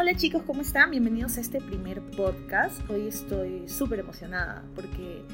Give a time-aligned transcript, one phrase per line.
[0.00, 0.92] Hola chicos, ¿cómo están?
[0.92, 2.88] Bienvenidos a este primer podcast.
[2.88, 5.24] Hoy estoy súper emocionada porque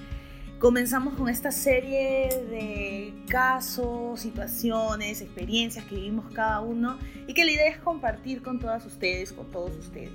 [0.58, 6.96] comenzamos con esta serie de casos, situaciones, experiencias que vivimos cada uno
[7.26, 10.14] y que la idea es compartir con todas ustedes, con todos ustedes.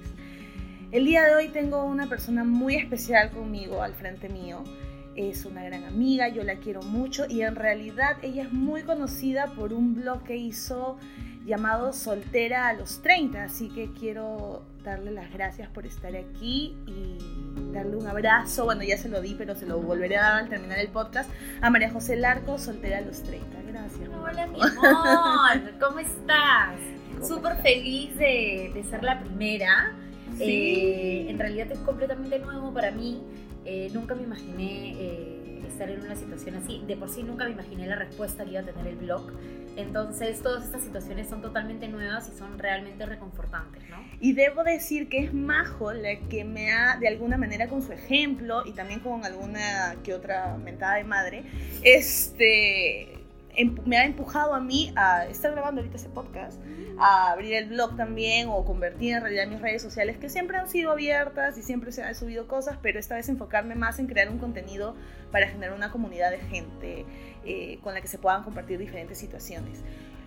[0.91, 4.63] El día de hoy tengo una persona muy especial conmigo al frente mío.
[5.16, 9.54] Es una gran amiga, yo la quiero mucho y en realidad ella es muy conocida
[9.54, 10.98] por un blog que hizo
[11.49, 13.44] llamado Soltera a los 30.
[13.44, 17.18] Así que quiero darle las gracias por estar aquí y
[17.74, 18.65] darle un abrazo.
[18.65, 21.29] Bueno, ya se lo di, pero se lo volveré a dar al terminar el podcast.
[21.62, 23.62] A María José Larco, Soltera a los 30.
[23.68, 24.09] Gracias.
[24.09, 25.71] Hola, mi amor.
[25.79, 26.76] ¿Cómo estás?
[27.27, 29.93] Súper feliz de, de, ser la primera.
[30.37, 30.43] Sí.
[30.43, 33.21] Eh, en realidad es completamente nuevo para mí.
[33.65, 36.81] Eh, nunca me imaginé eh, estar en una situación así.
[36.87, 39.31] De por sí nunca me imaginé la respuesta que iba a tener el blog.
[39.75, 43.98] Entonces, todas estas situaciones son totalmente nuevas y son realmente reconfortantes, ¿no?
[44.20, 47.93] Y debo decir que es Majo la que me ha, de alguna manera, con su
[47.93, 51.43] ejemplo y también con alguna que otra mentada de madre,
[51.84, 53.18] este,
[53.86, 56.62] me ha empujado a mí a estar grabando ahorita ese podcast,
[57.00, 60.68] a abrir el blog también o convertir en realidad mis redes sociales que siempre han
[60.68, 64.30] sido abiertas y siempre se han subido cosas, pero esta vez enfocarme más en crear
[64.30, 64.96] un contenido
[65.31, 67.06] para generar una comunidad de gente
[67.46, 69.80] eh, con la que se puedan compartir diferentes situaciones.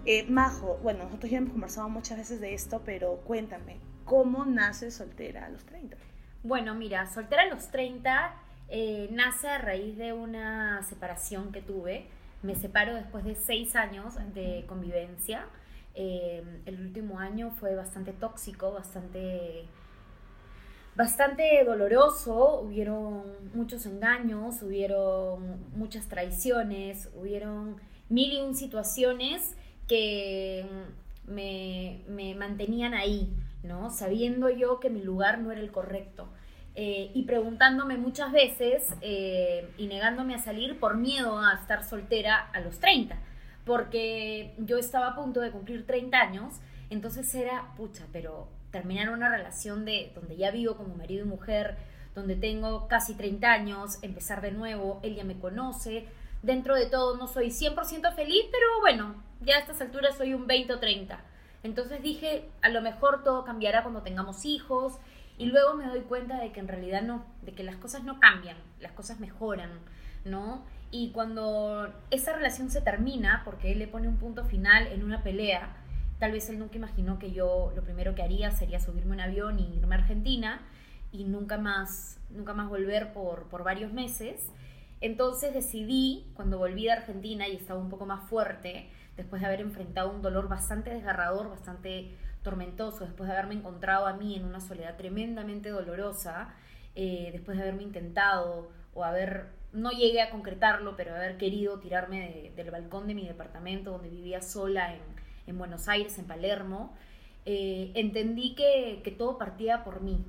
[0.04, 4.90] Eh, Majo, bueno, nosotros ya hemos conversado muchas veces de esto, pero cuéntame, ¿cómo nace
[4.90, 5.96] soltera a los 30?
[6.42, 8.34] Bueno, mira, soltera a los 30
[8.68, 12.06] eh, nace a raíz de una separación que tuve
[12.42, 15.46] me separo después de seis años de convivencia.
[15.94, 19.64] Eh, el último año fue bastante tóxico, bastante,
[20.96, 22.60] bastante doloroso.
[22.60, 27.76] Hubieron muchos engaños, hubieron muchas traiciones, hubieron
[28.08, 30.66] mil y un situaciones que
[31.26, 33.32] me, me mantenían ahí,
[33.62, 33.90] ¿no?
[33.90, 36.28] Sabiendo yo que mi lugar no era el correcto.
[36.74, 42.48] Eh, y preguntándome muchas veces eh, y negándome a salir por miedo a estar soltera
[42.50, 43.14] a los 30,
[43.66, 46.54] porque yo estaba a punto de cumplir 30 años,
[46.88, 51.76] entonces era, pucha, pero terminar una relación de donde ya vivo como marido y mujer,
[52.14, 56.06] donde tengo casi 30 años, empezar de nuevo, él ya me conoce,
[56.42, 60.46] dentro de todo no soy 100% feliz, pero bueno, ya a estas alturas soy un
[60.46, 61.20] 20 o 30.
[61.64, 64.94] Entonces dije, a lo mejor todo cambiará cuando tengamos hijos
[65.42, 68.20] y luego me doy cuenta de que en realidad no, de que las cosas no
[68.20, 69.70] cambian, las cosas mejoran,
[70.24, 70.64] ¿no?
[70.92, 75.24] Y cuando esa relación se termina, porque él le pone un punto final en una
[75.24, 75.74] pelea,
[76.20, 79.58] tal vez él nunca imaginó que yo lo primero que haría sería subirme un avión
[79.58, 80.62] y irme a Argentina
[81.10, 84.48] y nunca más, nunca más volver por, por varios meses.
[85.00, 89.60] Entonces decidí, cuando volví de Argentina y estaba un poco más fuerte, después de haber
[89.60, 94.60] enfrentado un dolor bastante desgarrador, bastante tormentoso, después de haberme encontrado a mí en una
[94.60, 96.54] soledad tremendamente dolorosa,
[96.94, 102.52] eh, después de haberme intentado o haber, no llegué a concretarlo, pero haber querido tirarme
[102.54, 106.94] del balcón de mi departamento donde vivía sola en, Buenos Aires, en Palermo,
[107.44, 110.24] eh, entendí que, que todo partía por mí.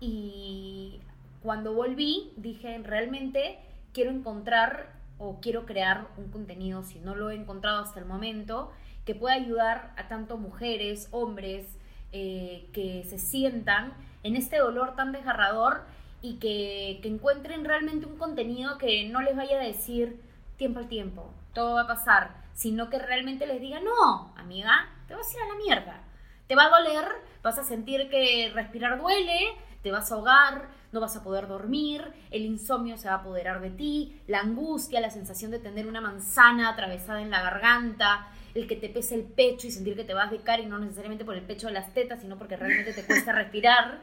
[0.00, 1.00] Y
[1.44, 3.58] cuando volví, dije, realmente
[3.92, 8.72] quiero encontrar o quiero crear un contenido, si no lo he encontrado hasta el momento,
[9.04, 11.66] que pueda ayudar a tanto mujeres, hombres,
[12.12, 13.92] eh, que se sientan
[14.22, 15.82] en este dolor tan desgarrador
[16.22, 20.20] y que, que, encuentren realmente un contenido que no les vaya a decir
[20.56, 25.14] tiempo al tiempo, todo va a pasar, sino que realmente les diga, no, amiga, te
[25.14, 26.00] vas a ir a la mierda,
[26.46, 27.04] te va a doler,
[27.42, 29.38] vas a sentir que respirar duele,
[29.82, 33.60] te vas a ahogar, no vas a poder dormir, el insomnio se va a apoderar
[33.60, 38.66] de ti, la angustia, la sensación de tener una manzana atravesada en la garganta, el
[38.68, 41.24] que te pese el pecho y sentir que te vas de cara y no necesariamente
[41.24, 44.00] por el pecho de las tetas, sino porque realmente te cuesta respirar.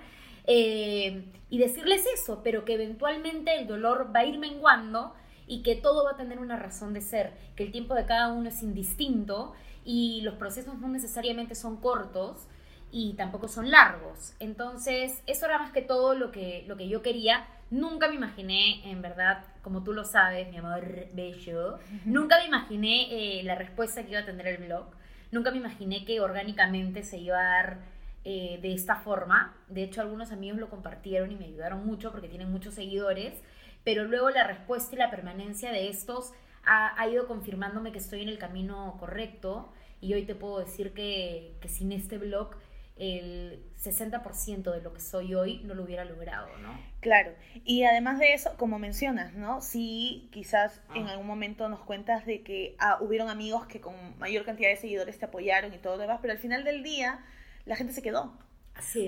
[0.48, 5.14] Eh, y decirles eso, pero que eventualmente el dolor va a ir menguando
[5.48, 8.32] y que todo va a tener una razón de ser, que el tiempo de cada
[8.32, 9.54] uno es indistinto
[9.84, 12.48] y los procesos no necesariamente son cortos
[12.92, 14.34] y tampoco son largos.
[14.40, 17.48] Entonces, eso era más que todo lo que, lo que yo quería.
[17.72, 23.40] Nunca me imaginé, en verdad, como tú lo sabes, mi amor bello, nunca me imaginé
[23.40, 24.88] eh, la respuesta que iba a tener el blog.
[25.32, 27.80] Nunca me imaginé que orgánicamente se iba a dar
[28.26, 29.56] eh, de esta forma.
[29.70, 33.42] De hecho, algunos amigos lo compartieron y me ayudaron mucho porque tienen muchos seguidores.
[33.86, 36.34] Pero luego la respuesta y la permanencia de estos
[36.66, 39.72] ha, ha ido confirmándome que estoy en el camino correcto.
[40.02, 42.54] Y hoy te puedo decir que, que sin este blog
[43.02, 46.80] el 60% de lo que soy hoy no lo hubiera logrado, ¿no?
[47.00, 47.34] Claro,
[47.66, 49.60] y además de eso, como mencionas, ¿no?
[49.60, 51.14] Sí, quizás en ah.
[51.14, 55.18] algún momento nos cuentas de que ah, hubieron amigos que con mayor cantidad de seguidores
[55.18, 57.26] te apoyaron y todo lo demás, pero al final del día
[57.66, 58.38] la gente se quedó.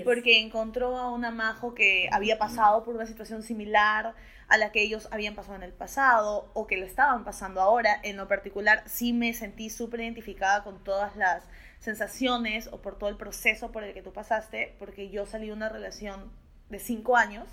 [0.04, 4.14] Porque encontró a una Majo que había pasado por una situación similar
[4.48, 7.98] a la que ellos habían pasado en el pasado o que lo estaban pasando ahora.
[8.02, 11.44] En lo particular, sí me sentí súper identificada con todas las
[11.80, 15.52] sensaciones o por todo el proceso por el que tú pasaste, porque yo salí de
[15.52, 16.32] una relación
[16.70, 17.46] de cinco años,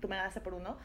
[0.00, 0.76] tú me ganaste por uno,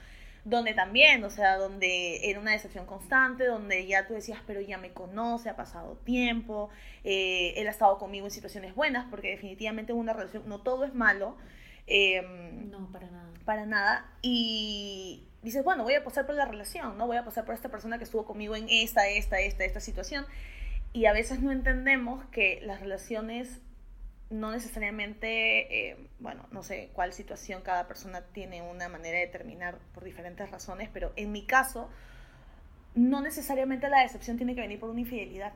[0.46, 4.78] donde también, o sea, donde era una decepción constante, donde ya tú decías, pero ya
[4.78, 6.70] me conoce, ha pasado tiempo,
[7.04, 10.84] eh, él ha estado conmigo en situaciones buenas, porque definitivamente en una relación no todo
[10.86, 11.38] es malo.
[11.88, 13.30] Em, no, para nada.
[13.46, 14.12] Para nada.
[14.22, 17.08] Y dices, bueno, voy a pasar por la relación, ¿no?
[17.08, 20.26] Voy a pasar por esta persona que estuvo conmigo en esta, esta, esta, esta situación.
[20.94, 23.62] Y a veces no entendemos que las relaciones
[24.34, 29.78] no necesariamente, eh, bueno, no sé cuál situación cada persona tiene una manera de terminar
[29.94, 31.90] por diferentes razones, pero en mi caso,
[32.96, 35.54] no necesariamente la decepción tiene que venir por una infidelidad.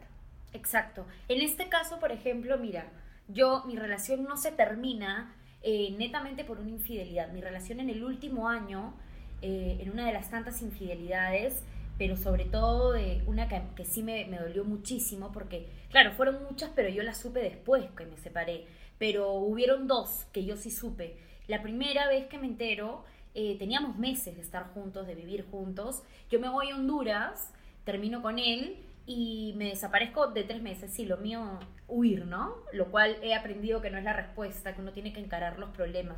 [0.53, 1.07] Exacto.
[1.27, 2.85] En este caso, por ejemplo, mira,
[3.27, 7.31] yo, mi relación no se termina eh, netamente por una infidelidad.
[7.31, 8.93] Mi relación en el último año,
[9.41, 11.63] eh, en una de las tantas infidelidades,
[11.97, 16.71] pero sobre todo de una que, sí me, me, dolió muchísimo, porque, claro, fueron muchas,
[16.75, 18.65] pero yo las supe después que me separé.
[18.99, 21.17] Pero hubieron dos que yo sí supe.
[21.47, 23.03] La primera vez que me entero,
[23.33, 26.03] eh, teníamos meses de estar juntos, de vivir juntos.
[26.29, 27.51] Yo me voy a Honduras,
[27.83, 30.91] termino con él y me desaparezco de tres meses.
[30.91, 32.55] Sí, lo mío, huir, ¿no?
[32.73, 35.69] Lo cual he aprendido que no es la respuesta, que uno tiene que encarar los
[35.69, 36.17] problemas.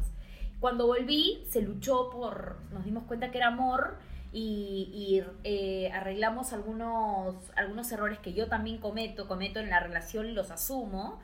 [0.59, 3.97] Cuando volví, se luchó por, nos dimos cuenta que era amor
[4.31, 10.33] y, eh, arreglamos algunos, algunos errores que yo también cometo, cometo en la relación y
[10.33, 11.19] los asumo,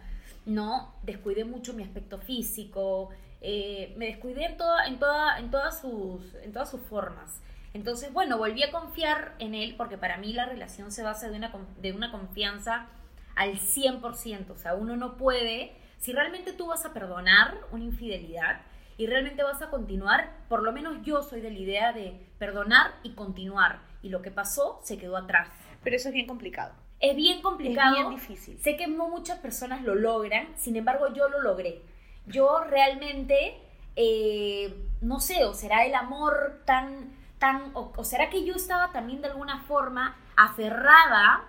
[0.46, 0.94] ¿no?
[1.04, 3.10] Descuidé mucho mi aspecto físico,
[3.42, 7.42] eh, me descuidé en, toda, en, toda, en, todas sus, en todas sus formas.
[7.74, 11.38] Entonces, bueno, volví a confiar en él porque para mí la relación se basa de
[11.38, 12.88] una, de una confianza
[13.36, 14.50] al 100%.
[14.50, 18.62] O sea, uno no puede, si realmente tú vas a perdonar una infidelidad,
[18.98, 22.94] y realmente vas a continuar, por lo menos yo soy de la idea de perdonar
[23.04, 23.80] y continuar.
[24.02, 25.50] Y lo que pasó se quedó atrás.
[25.84, 26.74] Pero eso es bien complicado.
[27.00, 27.96] Es bien complicado.
[27.96, 28.60] Es bien difícil.
[28.60, 31.82] Sé que no muchas personas lo logran, sin embargo yo lo logré.
[32.28, 33.60] Yo realmente,
[33.96, 38.92] eh, no sé, o será el amor tan, tan, o, o será que yo estaba
[38.92, 41.44] también de alguna forma aferrada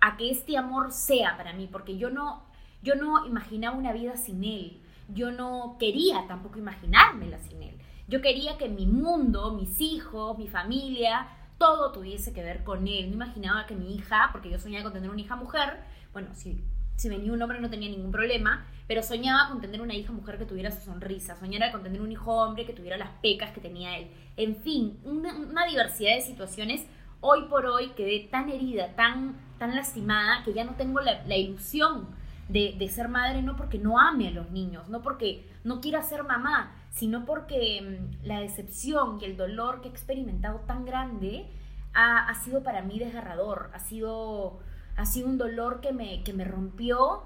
[0.00, 2.42] a que este amor sea para mí, porque yo no,
[2.82, 7.76] yo no imaginaba una vida sin él yo no quería tampoco imaginármela sin él.
[8.08, 13.08] Yo quería que mi mundo, mis hijos, mi familia, todo tuviese que ver con él.
[13.08, 15.80] No imaginaba que mi hija, porque yo soñaba con tener una hija mujer,
[16.12, 16.64] bueno, si,
[16.96, 20.38] si venía un hombre no tenía ningún problema, pero soñaba con tener una hija mujer
[20.38, 23.60] que tuviera su sonrisa, soñaba con tener un hijo hombre que tuviera las pecas que
[23.60, 24.08] tenía él.
[24.36, 26.86] En fin, una, diversidad de situaciones.
[27.20, 31.36] Hoy por hoy quedé tan herida, tan, tan lastimada, que ya no tengo la, la
[31.36, 32.06] ilusión
[32.48, 36.22] de, ser madre no porque no ame a los niños, no porque no quiera ser
[36.22, 41.46] mamá, sino porque mm, la decepción y el dolor que he experimentado tan grande
[41.94, 44.58] ha, sido para mí desgarrador, ha sido,
[44.96, 47.22] ha sido un dolor que me, que me rompió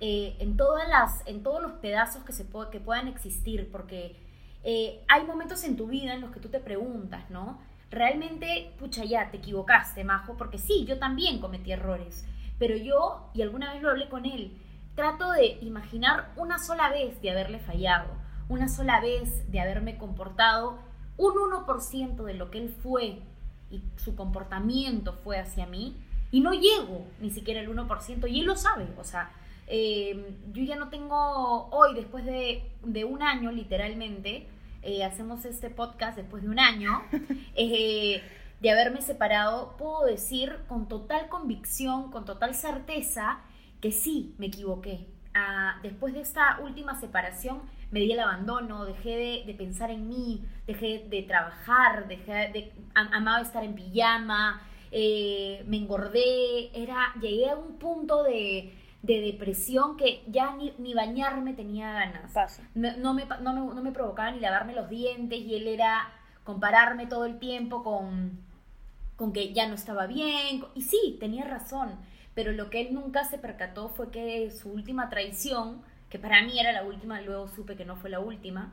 [0.00, 4.16] eh, en, todas las, en todos los pedazos que, se que puedan existir, porque
[4.64, 7.58] eh, hay momentos en tu vida en los que tú te preguntas, ¿no?
[7.90, 12.26] Realmente, pucha, ya, te equivocaste, Majo, porque sí, yo también cometí errores,
[12.58, 14.56] pero yo, y alguna vez lo hablé con él,
[14.94, 18.10] trato de imaginar una sola vez de haberle fallado,
[18.48, 20.78] una sola vez de haberme comportado
[21.16, 23.22] un 1% de lo que él fue
[23.70, 25.96] y su comportamiento fue hacia mí,
[26.30, 29.30] y no llego ni siquiera el 1%, y él lo sabe, o sea,
[29.66, 34.48] eh, yo ya no tengo, hoy después de, un año literalmente,
[34.82, 37.02] eh, hacemos este podcast después de un año,
[37.54, 38.22] eh,
[38.60, 43.40] de haberme separado, puedo decir con total convicción, con total certeza,
[43.84, 45.06] que sí me equivoqué.
[45.34, 47.60] Ah, después de esta última separación
[47.90, 53.42] me di el abandono, dejé de, pensar en mí, dejé de trabajar, dejé de, amaba
[53.42, 58.72] estar en pijama, eh, me engordé, era, llegué a un punto de,
[59.02, 62.32] depresión que ya ni, bañarme tenía ganas.
[62.74, 66.10] No, me, no, me, provocaba ni lavarme los dientes y él era
[66.42, 68.40] compararme todo el tiempo con,
[69.16, 70.64] con que ya no estaba bien.
[70.74, 71.98] Y sí, tenía razón
[72.34, 76.58] pero lo que él nunca se percató fue que su última traición, que para mí
[76.58, 78.72] era la última, luego supe que no fue la última,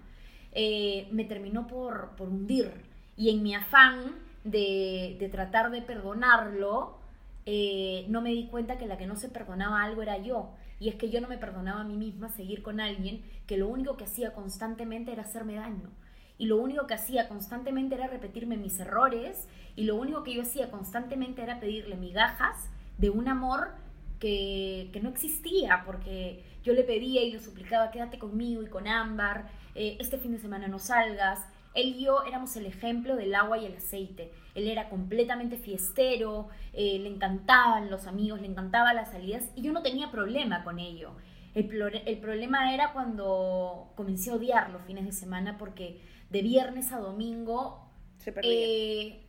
[0.52, 2.72] eh, me terminó por, hundir.
[3.16, 6.98] Y en mi afán de, tratar de perdonarlo,
[7.46, 10.52] eh, no me di cuenta que la que no se perdonaba algo era yo.
[10.80, 13.68] Y es que yo no me perdonaba a mí misma seguir con alguien que lo
[13.68, 15.92] único que hacía constantemente era hacerme daño.
[16.40, 19.48] Y lo único que hacía constantemente era repetirme mis errores.
[19.76, 23.72] Y lo único que yo hacía constantemente era pedirle migajas de un amor
[24.20, 28.88] que, que no existía, porque yo le pedía y le suplicaba, quédate conmigo y con
[28.88, 31.40] Ámbar, eh, este fin de semana no salgas.
[31.74, 34.32] Él y yo éramos el ejemplo del agua y el aceite.
[34.56, 39.72] Él era completamente fiestero, eh, le encantaban los amigos, le encantaban las salidas y yo
[39.72, 41.12] no tenía problema con ello.
[41.56, 41.70] El,
[42.06, 47.00] el, problema era cuando comencé a odiar los fines de semana porque de viernes a
[47.00, 49.22] domingo Se eh,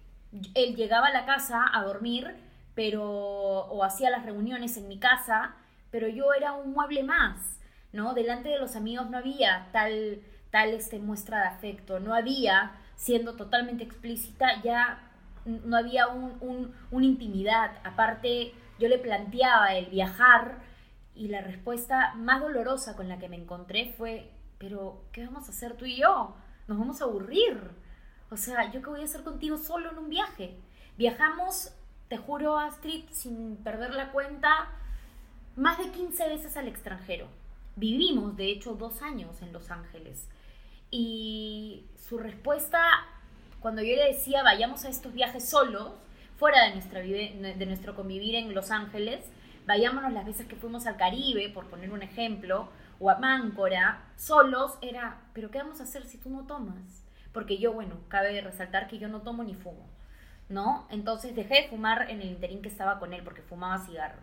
[0.55, 2.35] él llegaba a la casa a dormir,
[2.75, 5.55] pero o hacía las reuniones en mi casa,
[5.91, 7.61] pero yo era un mueble más,
[7.93, 8.15] ¿no?
[8.15, 13.35] Delante de los amigos no había tal tal este muestra de afecto, no había, siendo
[13.35, 15.11] totalmente explícita, ya
[15.47, 17.73] no había un, un, una intimidad.
[17.85, 20.59] Aparte, yo le planteaba el viajar
[21.15, 25.53] y la respuesta más dolorosa con la que me encontré fue, pero ¿qué vamos a
[25.53, 26.37] hacer tú y yo?
[26.69, 27.59] Nos vamos a aburrir.
[28.31, 30.59] O sea, ¿yo qué voy a hacer contigo solo en un viaje?
[30.99, 31.73] Viajamos,
[32.13, 34.69] te juro, Astrid, sin perder la cuenta,
[35.57, 37.27] más de 15 veces al extranjero.
[37.75, 40.29] Vivimos, de hecho, dos años en Los Ángeles.
[40.91, 42.83] Y su respuesta,
[43.61, 45.93] cuando yo le decía, vayamos a estos viajes solos,
[46.37, 49.25] fuera de, nuestra de nuestro convivir en Los Ángeles,
[49.67, 52.69] vayámonos las veces que fuimos al Caribe, por poner un ejemplo,
[53.01, 57.07] o a Máncora, solos, era, pero ¿qué vamos a hacer si tú no tomas?
[57.33, 59.89] Porque yo, bueno, cabe resaltar que yo no tomo ni fumo,
[60.53, 60.87] ¿no?
[60.91, 64.21] Entonces dejé de fumar en el interín que estaba con él, porque fumaba cigarro.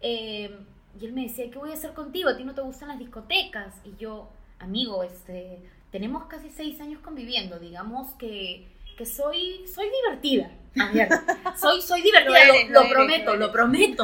[0.00, 0.58] Eh,
[1.00, 2.28] y él me decía, ¿qué voy a hacer contigo?
[2.30, 3.74] ¿A ti no te gustan las discotecas?
[3.84, 10.50] Y yo, amigo, este, tenemos casi seis años conviviendo, digamos que, que soy, soy divertida.
[10.92, 11.08] Ver,
[11.56, 14.02] soy, soy divertida, lo, eres, lo, lo prometo, eres, lo prometo.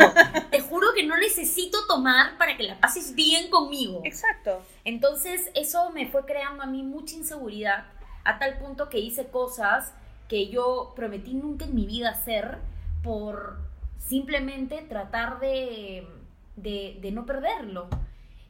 [0.51, 4.03] Te juro que no necesito tomar para que la pases bien conmigo.
[4.05, 4.63] Exacto.
[4.85, 7.87] Entonces, eso me fue creando a mí mucha inseguridad,
[8.25, 9.93] a tal punto que hice cosas
[10.29, 12.59] que yo prometí nunca en mi vida hacer
[13.03, 13.59] por
[13.99, 16.07] simplemente tratar de,
[16.57, 17.89] de, de no perderlo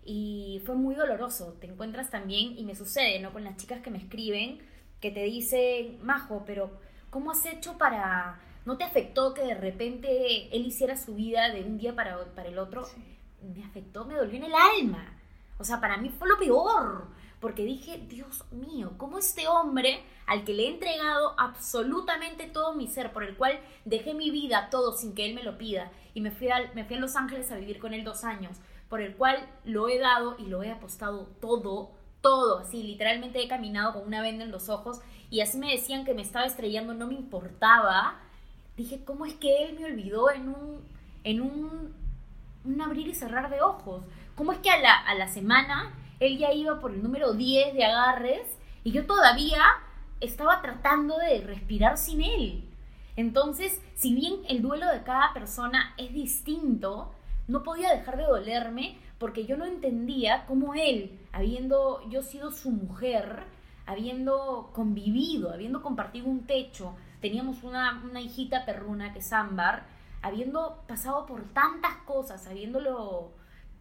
[0.05, 1.57] y fue muy doloroso.
[1.61, 3.33] Te encuentras también, y me sucede, ¿no?
[3.33, 4.59] Con las chicas que me escriben,
[5.01, 6.71] que te dicen, Majo, pero
[7.11, 8.41] ¿cómo has hecho para...
[8.65, 12.49] ¿No te afectó que de repente él hiciera su vida de un día para, para
[12.49, 12.85] el otro?
[12.85, 13.19] Sí.
[13.43, 15.21] Me afectó, me dolió en el alma.
[15.59, 17.09] O sea, para mí fue lo peor.
[17.45, 22.89] Porque dije, Dios mío, ¿cómo este hombre al que le he entregado absolutamente todo mi
[22.89, 26.23] ser, por el cual dejé mi vida, todo sin que él me lo pida, y
[26.23, 28.57] me fui a, me fui a Los Ángeles a vivir con él dos años,
[28.89, 31.91] por el cual lo he dado y lo he apostado todo,
[32.23, 36.07] todo, así, literalmente he caminado con una venda en los ojos y así me decían
[36.07, 38.23] que me estaba estrellando, no me importaba.
[38.79, 40.81] Dije, ¿cómo es que él me olvidó en un,
[41.25, 41.95] en un,
[42.65, 44.03] un abrir y cerrar de ojos?
[44.35, 47.75] ¿Cómo es que a la, a la semana él ya iba por el número 10
[47.75, 49.63] de agarres y yo todavía
[50.21, 52.69] estaba tratando de respirar sin él?
[53.17, 57.13] Entonces, si bien el duelo de cada persona es distinto,
[57.47, 62.71] no podía dejar de dolerme porque yo no entendía cómo él, habiendo yo sido su
[62.71, 63.45] mujer,
[63.87, 69.85] habiendo convivido, habiendo compartido un techo, teníamos una, hijita perruna que es Ámbar,
[70.23, 73.33] habiendo pasado por tantas cosas, habiéndolo,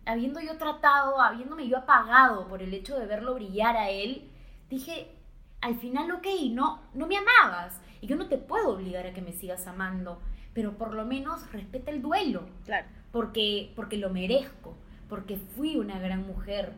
[0.06, 4.30] habiendo yo tratado, habiéndome yo apagado por el hecho de verlo brillar a él,
[4.70, 5.16] dije,
[5.62, 9.22] al final, ok, no, no me amabas y yo no te puedo obligar a que
[9.22, 10.22] me sigas amando,
[10.54, 12.48] pero por lo menos respeta el duelo.
[12.66, 14.76] Claro porque, porque lo merezco,
[15.08, 16.74] porque fui una gran mujer,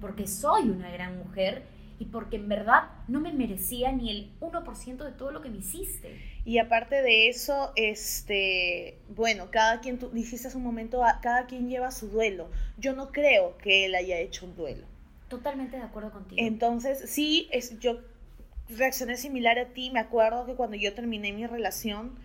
[0.00, 1.66] porque soy una gran mujer
[2.00, 5.58] y porque en verdad no me merecía ni el 1% de todo lo que me
[5.58, 6.18] hiciste.
[6.46, 11.68] Y aparte de eso, este, bueno, cada quien, tú dijiste hace un momento, cada quien
[11.68, 12.50] lleva su duelo.
[12.78, 14.86] Yo no creo que él haya hecho un duelo.
[15.28, 16.40] Totalmente de acuerdo contigo.
[16.42, 18.00] Entonces, sí, es, yo
[18.70, 19.90] reaccioné similar a ti.
[19.90, 22.18] Me acuerdo que cuando yo terminé mi relación,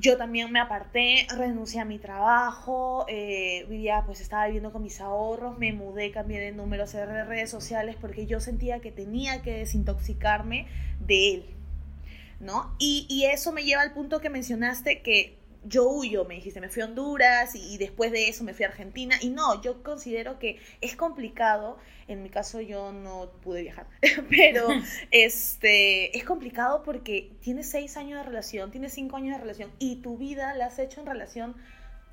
[0.00, 5.00] yo también me aparté, renuncié a mi trabajo, eh, vivía, pues estaba viviendo con mis
[5.00, 9.52] ahorros, me mudé, cambié de números de redes sociales porque yo sentía que tenía que
[9.52, 10.66] desintoxicarme
[11.00, 11.46] de él,
[12.40, 12.74] ¿no?
[12.78, 16.68] Y, y eso me lleva al punto que mencionaste que yo huyo, me dijiste, me
[16.68, 19.16] fui a Honduras y, y, después de eso me fui a Argentina.
[19.20, 21.78] Y no, yo considero que es complicado.
[22.06, 23.86] En mi caso yo no pude viajar,
[24.30, 24.68] pero
[25.10, 29.96] este, es complicado porque tienes seis años de relación, tienes cinco años de relación y
[29.96, 31.54] tu vida la has hecho en relación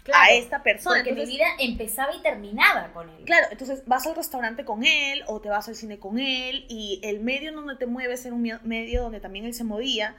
[0.04, 0.98] claro, a esta persona.
[0.98, 3.24] Porque entonces, mi vida empezaba y terminaba con él.
[3.26, 7.00] Claro, entonces vas al restaurante con él o te vas al cine con él y
[7.04, 10.16] el medio en donde te mueves era un medio donde también él se movía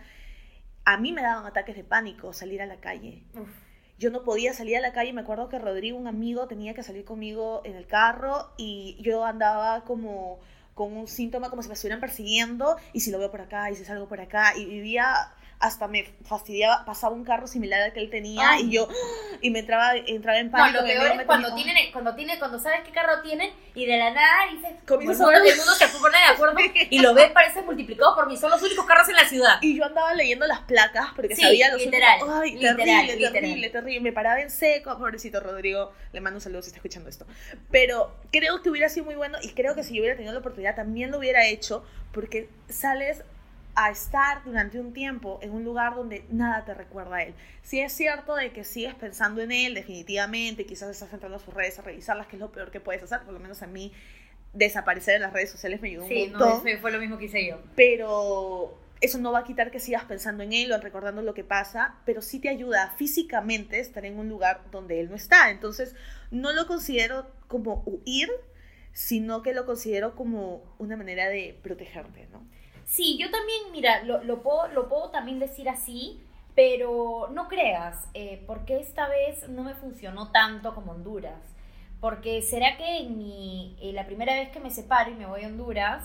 [0.87, 3.25] a mí me daban ataques de pánico salir a la calle.
[3.35, 3.51] Uf.
[3.99, 6.83] Yo no podía salir a la calle, me acuerdo que Rodrigo, un amigo, tenía que
[6.83, 10.39] salir conmigo en el carro y yo andaba como
[10.75, 13.75] con un síntoma como si me estuvieran persiguiendo y si lo veo por acá y
[13.75, 18.01] si salgo por acá y vivía hasta me fastidiaba, pasaba un carro similar al que
[18.01, 18.89] él tenía y yo,
[19.41, 20.83] y me entraba, entraba en pánico.
[20.83, 23.97] No, lo peor es cuando tienen, cuando tienen, cuando sabes qué carro tienen y de
[23.97, 26.57] la nada dices, Comienzas bueno, el mundo se pone de acuerdo
[26.91, 29.59] y lo ves parece multiplicado por mí, son los únicos carros en la ciudad.
[29.63, 34.01] Y yo andaba leyendo las placas porque sabía los literal, Ay, literal, terrible, terrible, terrible,
[34.01, 37.27] me paraba en seco, pobrecito Rodrigo, le mando un saludo si está escuchando esto.
[37.71, 40.41] Pero creo que hubiera sido muy bueno y creo que si yo hubiera tenido la
[40.41, 43.23] oportunidad también lo hubiera hecho porque sales
[43.77, 47.35] a estar durante un tiempo en un lugar donde nada te recuerda a él.
[47.63, 51.53] Si es cierto de que sigues pensando en él, definitivamente, quizás estás entrando a sus
[51.53, 53.93] redes a revisarlas, que es lo peor que puedes hacer, por lo menos a mí
[54.55, 56.63] desaparecer en las redes sociales me ayudó un montón.
[56.65, 57.61] Sí, fue lo mismo que hice yo.
[57.77, 61.45] Pero eso no va a quitar que sigas pensando en él o recordando lo que
[61.45, 65.51] pasa, pero sí te ayuda físicamente estar en un lugar donde él no está.
[65.51, 65.95] Entonces,
[66.31, 68.31] no lo considero como huir,
[68.93, 72.43] sino que lo considero como una manera de protegerte, ¿no?
[72.87, 76.23] Sí, yo también, mira, lo, lo, puedo, lo puedo también decir así,
[76.55, 81.43] pero no creas, eh, porque esta vez no me funcionó tanto como Honduras.
[82.01, 85.49] Porque será que en eh, la primera vez que me separo y me voy a
[85.49, 86.05] Honduras,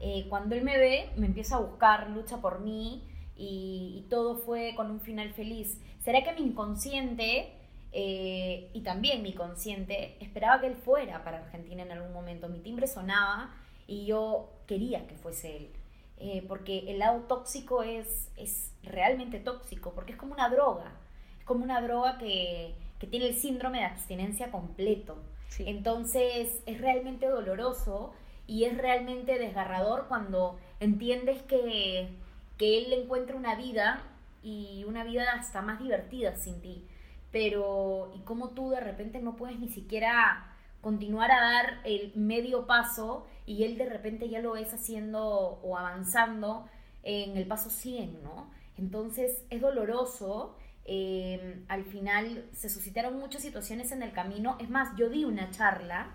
[0.00, 3.04] eh, cuando él me ve, me empieza a buscar, lucha por mí
[3.36, 5.78] y, todo fue con un final feliz.
[6.02, 7.52] ¿Será que mi inconsciente
[7.92, 12.48] y también mi consciente esperaba que él fuera para Argentina en algún momento?
[12.48, 13.54] Mi timbre sonaba
[13.86, 15.79] y yo quería que fuese él.
[16.20, 20.92] Eh, porque el lado tóxico es, es realmente tóxico, porque es como una droga,
[21.38, 25.16] es como una droga que, que tiene el síndrome de abstinencia completo.
[25.58, 28.12] Entonces es realmente doloroso
[28.46, 32.08] y es realmente desgarrador cuando entiendes que,
[32.56, 34.02] que él encuentra una vida
[34.42, 36.86] y una vida hasta más divertida sin ti.
[37.32, 40.49] Pero, y cómo tú de repente no puedes ni siquiera
[40.80, 45.22] continuar a dar el medio paso y él de repente ya lo ves haciendo
[45.62, 46.68] o avanzando
[47.02, 48.50] en el paso 100, ¿no?
[48.76, 50.56] Entonces es doloroso.
[50.84, 54.56] Em, al final se suscitaron muchas situaciones en el camino.
[54.60, 56.14] Es más, yo di una charla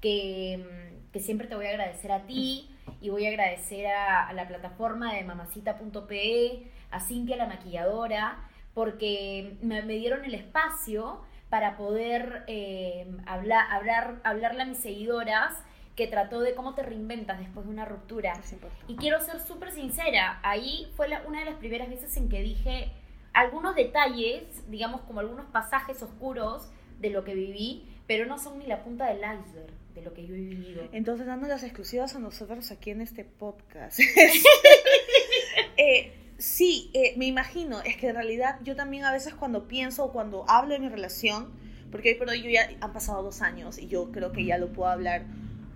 [0.00, 4.32] que, em, que siempre te voy a agradecer a ti y voy a agradecer a,
[4.32, 12.44] la plataforma de mamacita.pe, a Cintia la maquilladora, porque me dieron el espacio para poder
[12.46, 15.54] eh, hablar, hablar, hablarle a mis seguidoras
[15.94, 18.34] que trató de cómo te reinventas después de una ruptura.
[18.86, 22.92] Y quiero ser súper sincera, ahí fue una de las primeras veces en que dije
[23.32, 28.66] algunos detalles, digamos como algunos pasajes oscuros de lo que viví, pero no son ni
[28.66, 30.88] la punta del iceberg de lo que yo he vivido.
[30.92, 33.98] Entonces, dando las exclusivas a nosotros aquí en este podcast.
[35.76, 40.04] eh, Sí, eh, me imagino, es que en realidad yo también a veces cuando pienso
[40.04, 41.50] o cuando hablo de mi relación,
[41.90, 44.58] porque hoy por hoy yo ya han pasado dos años y yo creo que ya
[44.58, 45.24] lo puedo hablar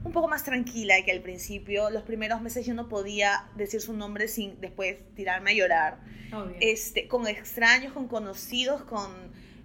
[0.05, 1.90] un poco más tranquila que al principio.
[1.90, 5.99] Los primeros meses yo no podía decir su nombre sin después tirarme a llorar.
[6.61, 9.11] Este, con extraños, con conocidos, con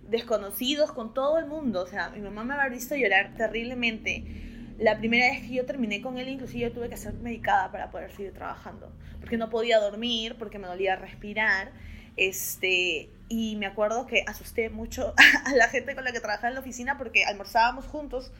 [0.09, 1.83] desconocidos, con todo el mundo.
[1.83, 6.01] O sea, mi mamá me había visto llorar terriblemente la primera vez que yo terminé
[6.01, 9.79] con él, inclusive yo tuve que ser medicada para poder seguir trabajando, porque no podía
[9.79, 11.71] dormir, porque me dolía respirar,
[12.17, 15.13] este, y me acuerdo que asusté mucho
[15.45, 18.31] a la gente con la que trabajaba en la oficina porque almorzábamos juntos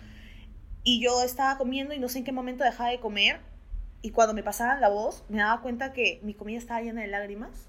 [0.84, 3.40] y yo estaba comiendo y no sé en qué momento dejaba de comer
[4.02, 7.08] y cuando me pasaban la voz me daba cuenta que mi comida estaba llena de
[7.08, 7.68] lágrimas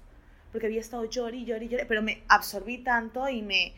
[0.51, 3.73] porque había estado llori, llori, llori, pero me absorbí tanto y me,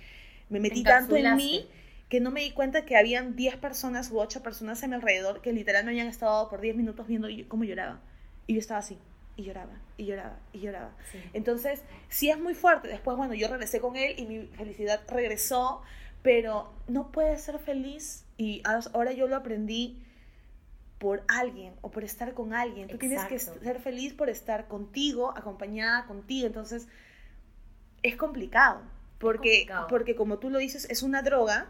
[0.49, 1.67] me metí tanto en mí
[2.10, 5.41] que no me di cuenta que habían 10 personas u 8 personas a mi alrededor
[5.41, 8.02] que literalmente habían estado por 10 minutos viendo cómo lloraba.
[8.48, 8.98] Y yo estaba así,
[9.36, 10.91] y lloraba, y lloraba, y lloraba.
[11.34, 12.88] Entonces, sí es muy fuerte.
[12.88, 15.84] Después, bueno, yo regresé con él y mi felicidad regresó,
[16.24, 18.26] pero no puedes ser feliz.
[18.38, 20.04] Y ahora yo lo aprendí
[20.98, 22.88] por alguien o por estar con alguien.
[22.88, 26.48] Tú tienes que ser feliz por estar contigo, acompañada contigo.
[26.48, 26.88] Entonces,
[28.02, 28.82] es complicado.
[29.19, 31.67] Porque, porque como tú lo dices, es una droga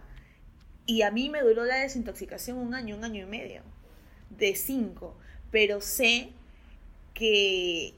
[0.85, 3.61] y a mí me duró la desintoxicación un año, un año y medio,
[4.29, 5.15] de cinco.
[5.51, 6.29] Pero sé
[7.13, 7.93] que,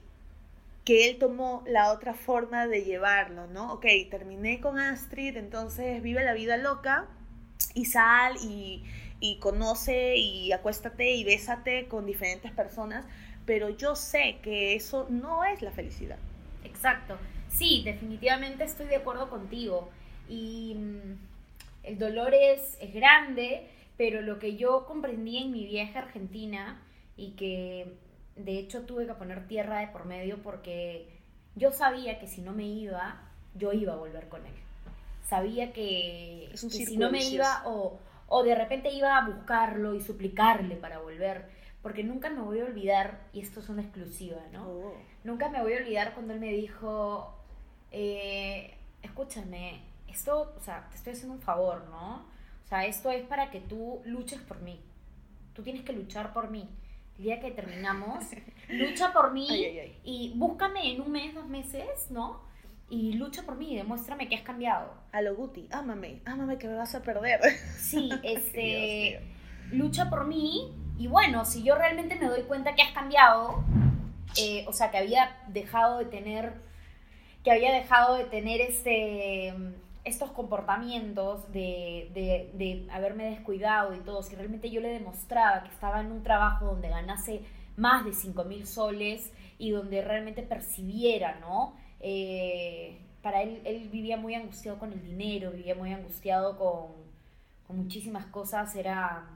[0.85, 3.73] que él tomó la otra forma de llevarlo, ¿no?
[3.73, 7.07] Ok, terminé con Astrid, entonces vive la vida loca
[7.73, 8.83] y sal y,
[9.19, 13.05] y conoce y acuéstate y bésate con diferentes personas,
[13.45, 16.17] pero yo sé que eso no es la felicidad.
[16.63, 17.17] Exacto.
[17.49, 19.89] Sí, definitivamente estoy de acuerdo contigo.
[20.27, 21.30] Y mm,
[21.83, 23.67] el dolor es, es grande,
[23.97, 26.81] pero lo que yo comprendí en mi viaje a Argentina
[27.15, 27.97] y que
[28.35, 31.07] de hecho tuve que poner tierra de por medio porque
[31.55, 33.21] yo sabía que si no me iba,
[33.55, 34.53] yo iba a volver con él.
[35.27, 40.75] Sabía que, si no me iba o, o de repente iba a buscarlo y suplicarle
[40.75, 41.45] para volver,
[41.81, 44.67] porque nunca me voy a olvidar, y esto es una exclusiva, ¿no?
[44.67, 44.93] Oh.
[45.23, 47.33] Nunca me voy a olvidar cuando él me dijo,
[47.91, 52.25] eh, escúchame, esto, o sea, te estoy haciendo un favor, ¿no?
[52.63, 54.79] O sea, esto es para que tú luches por mí.
[55.53, 56.69] Tú tienes que luchar por mí.
[57.17, 58.23] El día que terminamos,
[58.69, 59.99] lucha por mí Ay, ay, ay.
[60.03, 62.41] y búscame en un mes, dos meses, ¿no?
[62.89, 64.93] Y lucha por mí, demuéstrame que has cambiado.
[65.11, 67.39] A lo Guti, ámame, ámame que me vas a perder.
[67.77, 69.21] Sí, este,
[69.71, 73.63] lucha por mí y bueno, si yo realmente me doy cuenta que has cambiado,
[74.37, 76.53] eh, o sea, que había dejado de tener,
[77.43, 79.51] que había dejado de tener este,
[80.03, 85.69] estos comportamientos de, de, de haberme descuidado y todo, si realmente yo le demostraba que
[85.69, 87.41] estaba en un trabajo donde ganase
[87.77, 91.75] más de 5 mil soles y donde realmente percibiera, ¿no?
[91.99, 96.93] Eh, para él, él vivía muy angustiado con el dinero, vivía muy angustiado con,
[97.67, 99.27] con muchísimas cosas, era,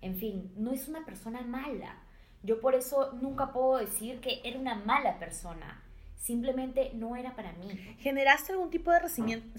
[0.00, 1.98] en fin, no es una persona mala.
[2.42, 5.79] Yo por eso nunca puedo decir que era una mala persona.
[6.20, 7.68] Simplemente no era para mí.
[7.98, 9.00] ¿Generaste algún tipo de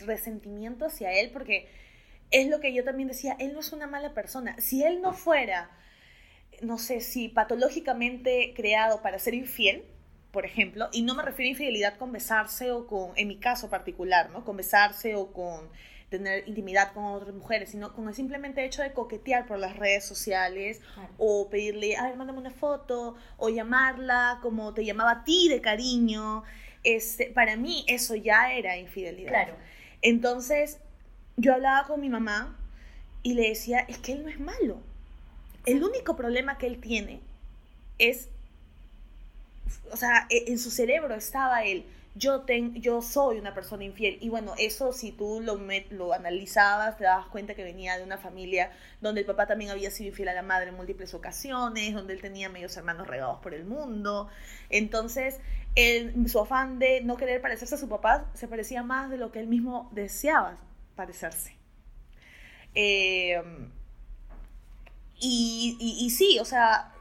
[0.05, 1.31] resentimiento, hacia él?
[1.33, 1.67] Porque
[2.29, 4.55] es lo que yo también decía, él no es una mala persona.
[4.59, 5.71] Si él no fuera,
[6.61, 9.83] no sé, si patológicamente creado para ser infiel,
[10.31, 13.69] por ejemplo, y no me refiero a infidelidad con besarse o con, en mi caso
[13.69, 14.45] particular, ¿no?
[14.45, 15.67] Con besarse o con
[16.11, 20.03] tener intimidad con otras mujeres, sino con el simplemente hecho de coquetear por las redes
[20.05, 21.09] sociales Claro.
[21.17, 26.43] o pedirle, ay, mándame una foto, o llamarla como te llamaba a ti de cariño.
[26.83, 29.29] Este, para mí eso ya era infidelidad.
[29.29, 29.55] Claro.
[30.01, 30.79] Entonces,
[31.37, 32.57] yo hablaba con mi mamá
[33.23, 34.81] y le decía, es que él no es malo.
[35.65, 37.21] El único problema que él tiene
[37.99, 38.27] es,
[39.91, 44.17] o sea, e- en su cerebro estaba él, yo, ten, yo soy una persona infiel.
[44.21, 45.59] Y bueno, eso si tú lo,
[45.91, 49.91] lo analizabas, te dabas cuenta que venía de una familia donde el papá también había
[49.91, 53.53] sido infiel a la madre en múltiples ocasiones, donde él tenía medios hermanos regados por
[53.53, 54.29] el mundo.
[54.69, 55.39] Entonces,
[56.27, 59.39] su afán de no querer parecerse a su papá se parecía más de lo que
[59.39, 60.57] él mismo deseaba
[60.95, 61.55] parecerse.
[62.75, 63.41] Eh,
[65.19, 66.93] y, y, y sí, o sea,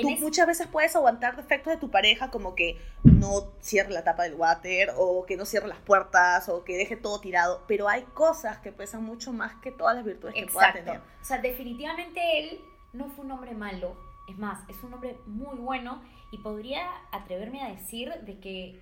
[0.00, 4.24] tú muchas veces puedes aguantar defectos de tu pareja como que no cierre la tapa
[4.24, 8.02] del water o que no cierre las puertas o que deje todo tirado, pero hay
[8.02, 10.98] cosas que pesan mucho más que todas las virtudes que pueda tener.
[10.98, 12.60] O sea, definitivamente él
[12.92, 13.96] no fue un hombre malo.
[14.28, 18.80] Es más, es un hombre muy bueno y podría atreverme a decir de que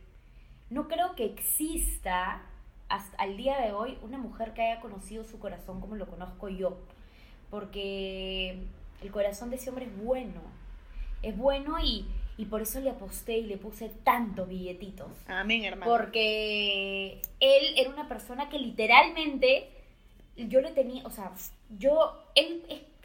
[0.70, 2.42] no creo que exista
[2.88, 6.48] hasta al día de hoy una mujer que haya conocido su corazón como lo conozco
[6.48, 6.78] yo.
[7.50, 8.66] Porque
[9.02, 10.40] el corazón de ese hombre es bueno.
[11.24, 12.06] Es bueno y,
[12.36, 15.08] y por eso le aposté y le puse tantos billetitos.
[15.26, 15.90] Amén, hermano.
[15.90, 19.68] Porque él era una persona que literalmente
[20.36, 21.32] yo le tenía, o sea,
[21.78, 22.62] yo, él,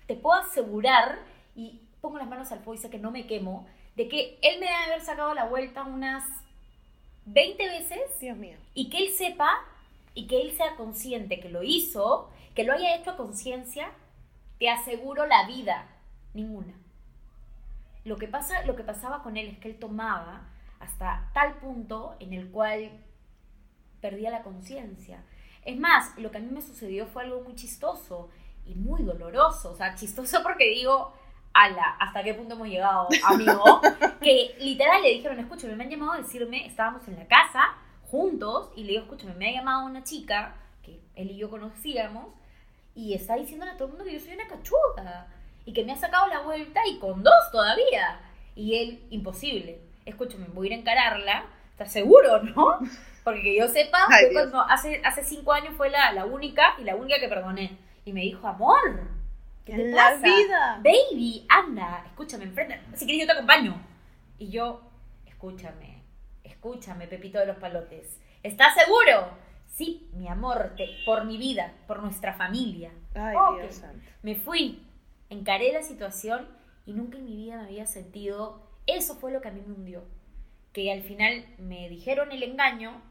[0.07, 1.19] te puedo asegurar,
[1.55, 4.59] y pongo las manos al fuego y sé que no me quemo, de que él
[4.59, 6.23] me debe haber sacado la vuelta unas
[7.25, 8.57] 20 veces Dios mío.
[8.73, 9.59] y que él sepa
[10.15, 13.91] y que él sea consciente que lo hizo, que lo haya hecho a conciencia,
[14.57, 15.87] te aseguro la vida,
[16.33, 16.73] ninguna.
[18.05, 20.47] Lo que, pasa, lo que pasaba con él es que él tomaba
[20.79, 22.91] hasta tal punto en el cual
[24.01, 25.23] perdía la conciencia.
[25.65, 28.29] Es más, lo que a mí me sucedió fue algo muy chistoso
[28.65, 29.71] y muy doloroso.
[29.71, 31.13] O sea, chistoso porque digo,
[31.53, 33.81] ala, ¿hasta qué punto hemos llegado, amigo?
[34.21, 37.75] que literal le dijeron, escúchame, me han llamado a decirme, estábamos en la casa
[38.09, 42.33] juntos y le digo, escúchame, me ha llamado una chica que él y yo conocíamos
[42.95, 45.27] y está diciéndole a todo el mundo que yo soy una cachuda
[45.69, 48.19] y que me ha sacado la vuelta y con dos todavía.
[48.55, 49.79] Y él, imposible.
[50.03, 51.45] Escúchame, voy a ir a encararla.
[51.71, 52.79] ¿Estás seguro, no?
[53.23, 56.73] Porque que yo sepa, Ay, fue cuando hace, hace cinco años fue la, la única
[56.79, 57.77] y la única que perdoné.
[58.03, 59.07] Y me dijo, amor,
[59.63, 60.17] ¿qué te la pasa?
[60.25, 60.81] vida.
[60.83, 62.81] Baby, anda, escúchame, enfrente.
[62.95, 63.79] Si quieres yo te acompaño.
[64.39, 64.81] Y yo,
[65.27, 66.01] escúchame,
[66.43, 68.19] escúchame, Pepito de los Palotes.
[68.41, 69.29] ¿Estás seguro?
[69.67, 72.91] Sí, mi amor, te- por mi vida, por nuestra familia.
[73.13, 73.61] Ay, Ok.
[73.61, 74.03] Dios santo.
[74.23, 74.83] Me fui,
[75.29, 76.47] encaré la situación
[76.85, 78.61] y nunca en mi vida me había sentido.
[78.87, 80.03] Eso fue lo que a mí me hundió.
[80.73, 83.01] Que al final me dijeron el engaño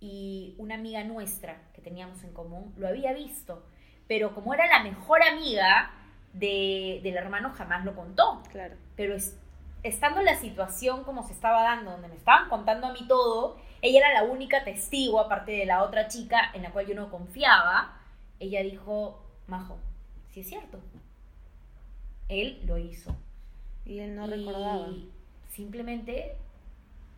[0.00, 3.64] y una amiga nuestra que teníamos en común lo había visto.
[4.08, 5.92] Pero como era la mejor amiga
[6.32, 8.42] de, del hermano, jamás lo contó.
[8.50, 8.76] Claro.
[8.96, 9.38] Pero es-
[9.82, 13.56] estando en la situación como se estaba dando, donde me estaban contando a mí todo,
[13.80, 17.10] ella era la única testigo, aparte de la otra chica en la cual yo no
[17.10, 17.98] confiaba.
[18.40, 19.78] Ella dijo, Majo,
[20.30, 20.80] sí es cierto.
[22.28, 23.16] Él lo hizo.
[23.84, 24.88] Y él no y recordaba.
[25.48, 26.36] simplemente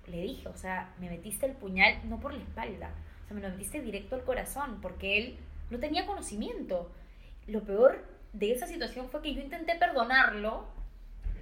[0.07, 2.91] le dije, o sea, me metiste el puñal no por la espalda,
[3.25, 5.39] o sea, me lo metiste directo al corazón, porque él
[5.71, 6.91] no tenía conocimiento.
[7.47, 10.67] Lo peor de esa situación fue que yo intenté perdonarlo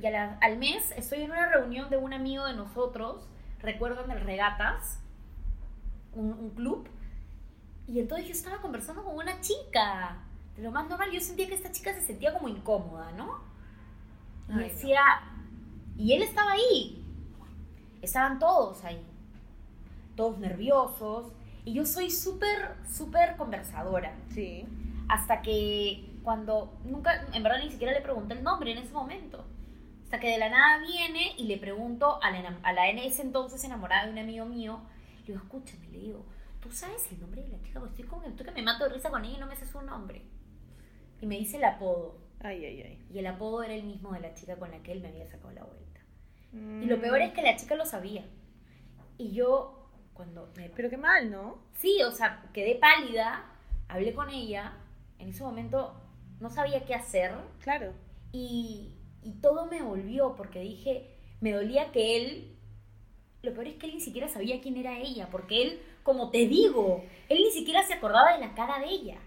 [0.01, 3.29] Y al mes estoy en una reunión de un amigo de nosotros,
[3.61, 5.01] recuerdo en el Regatas,
[6.15, 6.89] un, club,
[7.87, 10.19] y entonces yo estaba conversando con una chica,
[10.57, 13.52] de lo más normal, yo sentía que esta chica se sentía como incómoda, ¿no?
[14.55, 15.01] Y decía,
[15.97, 17.05] y él estaba ahí,
[18.03, 19.03] estaban todos ahí,
[20.17, 21.33] todos nerviosos,
[21.65, 24.15] y yo soy súper, súper conversadora.
[24.31, 24.67] Sí.
[25.09, 29.45] Hasta que cuando, nunca, en verdad ni siquiera le pregunté el nombre en ese momento.
[30.05, 33.23] Hasta que de la nada viene y le pregunto a la, a la en ese
[33.23, 34.81] entonces enamorada de un amigo mío,
[35.21, 36.25] le digo, escúchame, le digo,
[36.61, 37.81] ¿tú sabes el nombre de la chica?
[37.81, 39.67] Porque estoy con estoy que me mato de risa con ella y no me sé
[39.67, 40.23] su nombre.
[41.21, 42.17] Y me dice el apodo.
[42.43, 43.07] Ay, ay, ay.
[43.13, 45.27] Y el apodo era el mismo de la chica con la que él me había
[45.27, 46.01] sacado la vuelta.
[46.53, 48.25] Y lo peor es que la chica lo sabía.
[49.17, 50.69] Y yo, cuando me...
[50.69, 51.59] Pero qué mal, ¿no?
[51.75, 53.47] Sí, o sea, quedé pálida,
[53.89, 54.75] hablé con ella,
[55.19, 55.95] en ese momento
[56.41, 57.33] no sabía qué hacer.
[57.63, 57.95] Claro.
[58.33, 62.57] Y, y todo me volvió porque dije, me dolía que él,
[63.43, 66.47] lo peor es que él ni siquiera sabía quién era ella, porque él, como te
[66.47, 69.19] digo, él ni siquiera se acordaba de la cara de ella.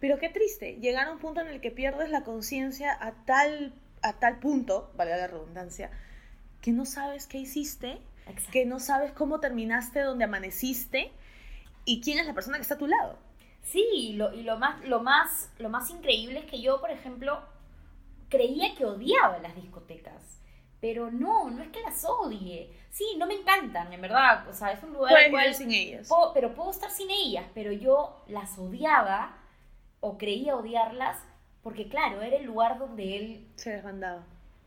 [0.00, 3.72] Pero qué triste, llegar a un punto en el que pierdes la conciencia a tal,
[4.02, 5.90] a tal punto, vale la redundancia,
[6.60, 7.98] que no sabes qué hiciste,
[8.52, 11.12] que no sabes cómo terminaste donde amaneciste
[11.84, 13.18] y quién es la persona que está a tu lado.
[13.62, 16.90] Sí, y lo, y lo, más, lo, más, lo más increíble es que yo, por
[16.90, 17.40] ejemplo,
[18.28, 20.40] creía que odiaba las discotecas.
[20.80, 22.70] Pero no, no es que las odie.
[22.90, 24.46] Sí, no me encantan, en verdad.
[24.48, 25.30] O sea, es un lugar.
[25.30, 26.08] Puedes sin ellas.
[26.34, 27.46] pero puedo estar sin ellas.
[27.54, 29.36] Pero yo las odiaba
[30.06, 31.18] o creía odiarlas
[31.62, 33.48] porque, claro, era el lugar donde él.
[33.56, 34.22] Se desbandaba.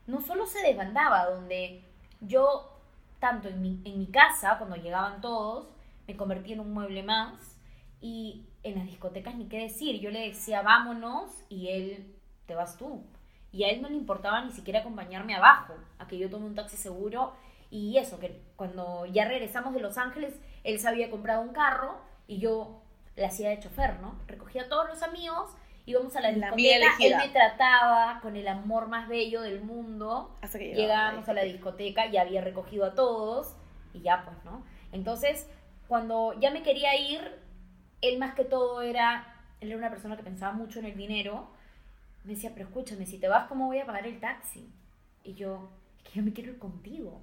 [0.06, 1.86] No solo se desbandaba, donde
[2.20, 2.78] yo,
[3.20, 5.70] tanto en mi, en mi casa, cuando llegaban todos,
[6.08, 7.58] me convertí en un mueble más.
[8.02, 10.02] Y en las discotecas ni qué decir.
[10.02, 13.06] Yo le decía, vámonos, y él, te vas tú.
[13.54, 16.56] Y a él no le importaba ni siquiera acompañarme abajo, a que yo tome un
[16.56, 17.32] taxi seguro.
[17.72, 21.98] Y eso, que cuando ya regresamos de Los Ángeles, él se había comprado un carro
[22.28, 22.82] y yo
[23.20, 24.16] le hacía de chofer, ¿no?
[24.28, 25.52] Recogía a todos los amigos,
[25.86, 30.36] íbamos a la discoteca, él me trataba con el amor más bello del mundo.
[30.42, 33.56] Hasta que llegábamos a la discoteca y había recogido a todos
[33.94, 34.64] y ya pues, ¿no?
[34.92, 35.48] Entonces,
[35.88, 37.20] cuando ya me quería ir,
[38.02, 41.50] él más que todo era, él era una persona que pensaba mucho en el dinero
[42.24, 44.72] me decía, pero escúchame, si te vas, ¿cómo voy a pagar el taxi?
[45.24, 47.22] Y yo, es que yo me quiero ir contigo.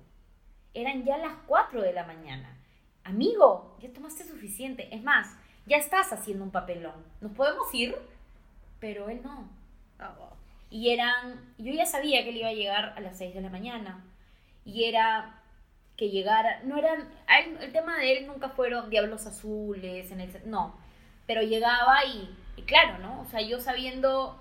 [0.75, 2.59] Eran ya las 4 de la mañana.
[3.05, 4.95] Amigo, ya tomaste suficiente.
[4.95, 7.05] Es más, ya estás haciendo un papelón.
[7.21, 7.97] Nos podemos ir,
[8.81, 9.49] pero él no.
[9.99, 10.15] Ah,
[10.71, 13.51] y eran, yo ya sabía que él iba a llegar a las 6 de la
[13.51, 14.05] mañana.
[14.65, 15.41] Y era
[15.97, 17.09] que llegara, no eran,
[17.61, 20.77] el, tema de él nunca fueron diablos azules, en el, no,
[21.27, 23.21] pero llegaba y, y claro, ¿no?
[23.23, 24.39] O sea, yo sabiendo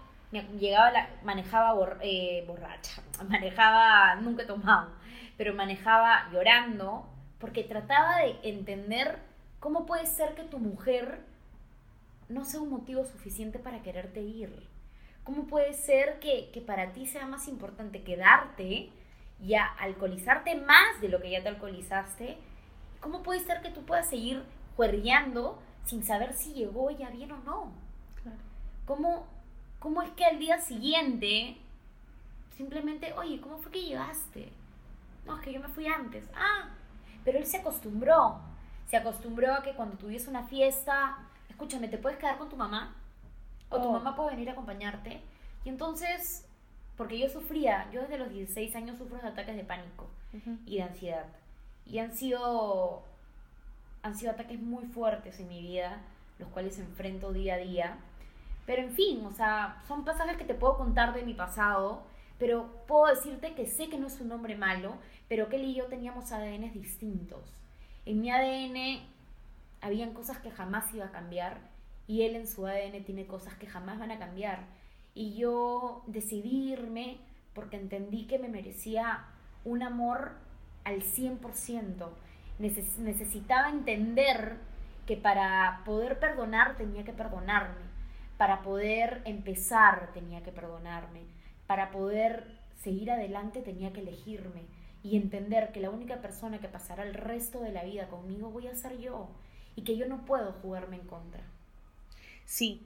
[0.59, 4.91] llegaba la, manejaba eh, borracha, manejaba, nunca he tomado,
[5.38, 7.07] pero manejaba llorando
[7.39, 9.19] porque trataba de entender
[9.65, 11.25] cómo puede ser que tu mujer
[12.30, 14.69] no sea un motivo suficiente para quererte ir.
[15.23, 18.91] ¿Cómo puede ser que, que para ti sea más importante quedarte
[19.41, 22.38] y alcoholizarte más de lo que ya te alcoholizaste?
[22.99, 24.43] ¿Cómo puede ser que tú puedas seguir
[24.75, 27.71] juerreando sin saber si llegó ella bien o no?
[28.21, 28.38] Claro.
[28.86, 29.25] ¿Cómo,
[29.80, 31.58] ¿Cómo es que al día siguiente
[32.56, 34.47] simplemente, oye, ¿cómo fue que llegaste?
[35.25, 36.23] No, es que yo me fui antes.
[36.36, 36.69] Ah,
[37.23, 38.44] pero él se acostumbró.
[38.87, 41.17] Se acostumbró a que cuando tuviese una fiesta,
[41.49, 42.95] escúchame, ¿te puedes quedar con tu mamá?
[43.69, 43.93] O tu oh.
[43.93, 45.21] mamá puede venir a acompañarte.
[45.63, 46.47] Y entonces,
[46.97, 50.07] porque yo sufría, yo desde los 16 años sufro de ataques de pánico
[50.65, 51.25] y de ansiedad.
[51.85, 53.03] Y han sido,
[54.03, 56.01] han sido ataques muy fuertes en mi vida,
[56.39, 57.97] los cuales enfrento día a día
[58.65, 62.03] pero en fin, o sea, son pasajes que te puedo contar de mi pasado,
[62.39, 64.95] pero puedo decirte que sé que no es un hombre malo,
[65.27, 67.41] pero que él y yo teníamos ADNs distintos.
[68.05, 69.01] En mi ADN
[69.81, 71.57] habían cosas que jamás iba a cambiar
[72.07, 74.65] y él en su ADN tiene cosas que jamás van a cambiar.
[75.13, 77.17] Y yo decidí irme
[77.53, 79.25] porque entendí que me merecía
[79.63, 80.33] un amor
[80.83, 82.09] al 100%.
[82.59, 84.57] necesitaba entender
[85.07, 87.85] que para poder perdonar tenía que perdonarme
[88.37, 91.21] para poder empezar tenía que perdonarme,
[91.67, 92.45] para poder
[92.81, 94.63] seguir adelante tenía que elegirme
[95.05, 98.65] y entender que la única persona que pasará el resto de la vida conmigo voy
[98.65, 99.29] a ser yo
[99.75, 101.43] y que yo no puedo jugarme en contra.
[102.45, 102.81] Sí,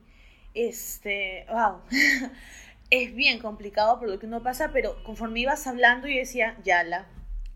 [0.53, 1.79] este, wow,
[2.89, 7.07] es bien complicado por lo que uno pasa, pero conforme ibas hablando yo decía, yala,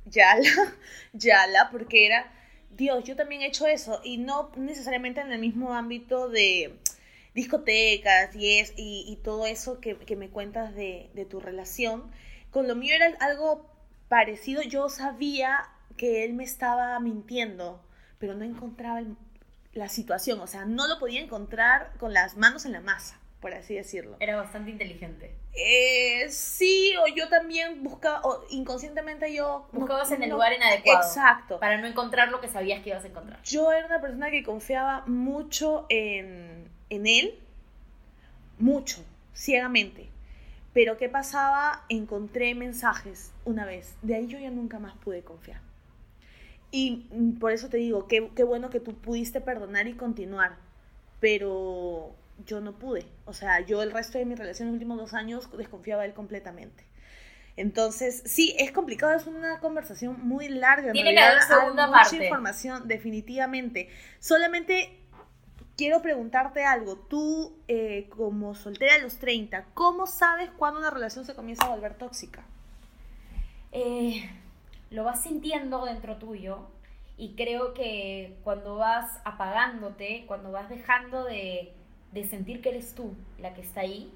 [0.06, 0.50] yala,
[1.12, 2.32] yala, porque era,
[2.72, 6.74] Dios, yo también he hecho eso y no necesariamente en el mismo ámbito de
[7.34, 12.10] discotecas y, y, todo eso que, me cuentas de, tu relación,
[12.50, 13.73] con lo mío era algo
[14.14, 14.62] parecido.
[14.62, 17.84] Yo sabía que él me estaba mintiendo,
[18.20, 19.02] pero no encontraba
[19.74, 20.40] la situación.
[20.40, 24.18] O sea, no lo podía encontrar con las manos en la masa, por así decirlo.
[24.20, 25.36] Era bastante inteligente.
[25.56, 29.68] Eh, sí, o yo también buscaba, o inconscientemente yo...
[29.72, 31.02] Buscabas en el lugar inadecuado.
[31.08, 31.60] Exacto.
[31.60, 33.42] Para no encontrar lo que sabías que ibas a encontrar.
[33.42, 37.40] Yo era una persona que confiaba mucho en, en él,
[38.60, 40.13] mucho, ciegamente.
[40.74, 41.86] Pero ¿qué pasaba?
[41.90, 43.96] Encontré mensajes una vez.
[44.02, 45.62] De ahí yo ya nunca más pude confiar.
[46.72, 50.58] Y mm, por eso te digo, qué, qué bueno que tú pudiste perdonar y continuar.
[51.20, 53.06] Pero yo no pude.
[53.26, 56.10] O sea, yo el resto de mi relación en los últimos dos años desconfiaba de
[56.10, 56.86] él completamente.
[57.56, 60.92] Entonces, sí, es complicado, es una conversación muy larga.
[60.92, 63.90] Tiene que haber segunda mucha información, definitivamente.
[64.20, 65.03] Solamente
[65.78, 66.96] quiero preguntarte algo.
[66.96, 71.70] Tú, eh, como soltera de los 30, ¿cómo sabes cuándo una relación se comienza a
[71.70, 72.44] volver tóxica?
[73.72, 74.30] Eh,
[74.92, 76.68] lo vas sintiendo dentro tuyo
[77.18, 81.74] y creo que cuando vas apagándote, cuando vas dejando de,
[82.30, 84.12] sentir que eres tú la que está ahí,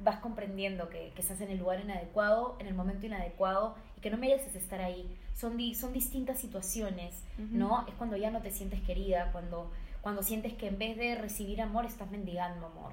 [0.00, 4.16] vas comprendiendo que, estás en el lugar inadecuado, en el momento inadecuado y que no
[4.16, 5.08] mereces estar ahí.
[5.34, 7.84] Son, son distintas situaciones, ¿no?
[7.88, 9.68] Es cuando ya no te sientes querida, cuando
[10.04, 12.92] cuando sientes que en vez de recibir amor estás mendigando amor,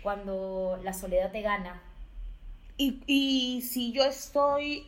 [0.00, 1.82] cuando la soledad te gana.
[2.76, 4.86] Y, si yo estoy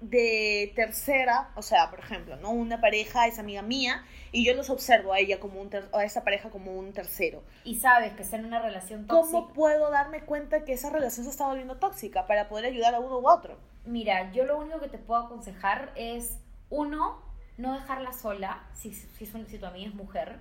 [0.00, 2.50] de tercera, o sea, por ejemplo, ¿no?
[2.50, 6.22] Una pareja es amiga mía y yo los observo a ella como un a esa
[6.22, 7.42] pareja como un tercero.
[7.64, 9.38] Y sabes que está en una relación tóxica.
[9.38, 13.00] ¿Cómo puedo darme cuenta que esa relación se está volviendo tóxica para poder ayudar a
[13.00, 13.58] uno u otro?
[13.84, 16.38] Mira, yo lo único que te puedo aconsejar es
[16.70, 17.20] uno,
[17.58, 20.38] no dejarla sola si, si, si tu amiga es mujer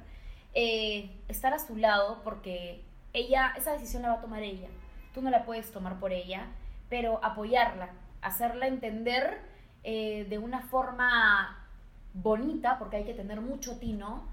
[0.56, 2.82] eh, estar a su lado porque
[3.14, 4.70] ella, esa decisión la va a tomar ella.
[5.14, 6.48] Tú no la puedes tomar por ella,
[6.90, 7.90] pero apoyarla,
[8.22, 9.40] hacerla entender
[9.84, 11.68] eh, de una forma
[12.14, 14.24] bonita, porque hay que tener mucho tino,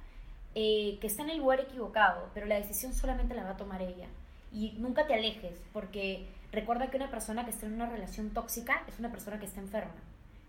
[0.55, 3.83] eh, que está en el lugar equivocado, pero la decisión solamente la va a tomar
[3.83, 4.07] ella.
[4.53, 8.83] Y nunca te alejes, porque recuerda que una persona que está en una relación tóxica
[8.87, 9.95] es una persona que está enferma,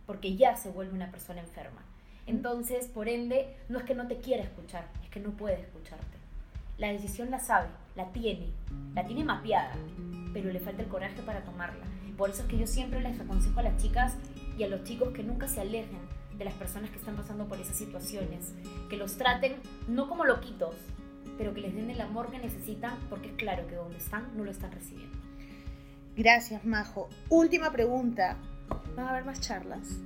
[0.06, 1.82] porque ya se vuelve una persona enferma.
[2.26, 6.18] Entonces, por ende, no es que no te quiera escuchar, es que no puede escucharte.
[6.78, 8.48] La decisión la sabe, la tiene,
[8.96, 9.76] la tiene mapeada,
[10.34, 11.86] pero le falta el coraje para tomarla.
[12.18, 14.16] Por eso es que yo siempre les aconsejo a las chicas
[14.58, 16.00] y a los chicos que nunca se alejen
[16.38, 18.54] de las personas que están pasando por esas situaciones,
[18.90, 19.56] que los traten
[19.88, 20.76] no como loquitos,
[21.38, 24.44] pero que les den el amor que necesitan, porque es claro que donde están no
[24.44, 25.18] lo están recibiendo.
[26.16, 27.10] Gracias, Majo.
[27.30, 28.38] Última pregunta.
[28.96, 30.00] ¿Van a haber más charlas?